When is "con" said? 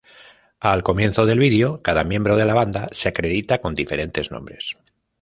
3.61-3.75